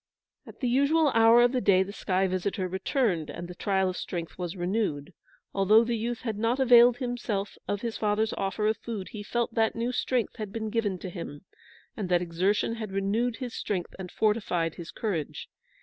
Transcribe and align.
At 0.47 0.61
the 0.61 0.67
usual 0.67 1.09
hour 1.09 1.43
of 1.43 1.51
the 1.51 1.61
day 1.61 1.83
the 1.83 1.93
sky 1.93 2.25
visitor 2.27 2.67
returned, 2.67 3.29
and 3.29 3.47
the 3.47 3.53
trial 3.53 3.87
of 3.87 3.95
strength 3.97 4.35
was 4.35 4.55
renewed. 4.57 5.13
Although 5.53 5.83
the 5.83 5.95
youth 5.95 6.21
had 6.21 6.39
not 6.39 6.59
availed 6.59 6.97
himself 6.97 7.55
of 7.67 7.81
his 7.81 7.97
father's 7.97 8.33
offer 8.33 8.65
of 8.65 8.77
food, 8.77 9.09
he 9.09 9.21
felt 9.21 9.53
that 9.53 9.75
new 9.75 9.91
strength 9.91 10.37
had 10.37 10.51
been 10.51 10.71
given 10.71 10.97
to 10.97 11.09
him, 11.11 11.45
and 11.95 12.09
that 12.09 12.19
exertion 12.23 12.77
had 12.77 12.91
renewed 12.91 13.35
his 13.35 13.53
strength 13.53 13.93
and 13.99 14.11
fortified 14.11 14.73
his 14.73 14.89
courage. 14.89 15.47